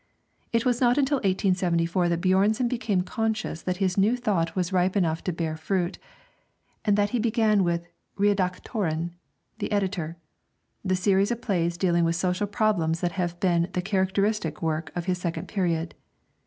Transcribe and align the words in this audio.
It 0.51 0.65
was 0.65 0.81
not 0.81 0.97
until 0.97 1.17
1874 1.17 2.09
that 2.09 2.21
Björnson 2.21 2.67
became 2.67 3.03
conscious 3.03 3.61
that 3.61 3.77
his 3.77 3.99
new 3.99 4.17
thought 4.17 4.55
was 4.55 4.73
ripe 4.73 4.95
enough 4.95 5.23
to 5.25 5.31
bear 5.31 5.55
fruit, 5.55 5.99
and 6.83 6.97
that 6.97 7.11
he 7.11 7.19
began 7.19 7.63
with 7.63 7.87
'Redaktören' 8.17 9.11
(The 9.59 9.71
Editor) 9.71 10.17
the 10.83 10.95
series 10.95 11.29
of 11.29 11.39
plays 11.43 11.77
dealing 11.77 12.03
with 12.03 12.15
social 12.15 12.47
problems 12.47 13.01
that 13.01 13.11
have 13.11 13.39
been 13.39 13.69
the 13.73 13.81
characteristic 13.83 14.59
work 14.59 14.91
of 14.95 15.05
his 15.05 15.19
second 15.19 15.47
period. 15.47 15.93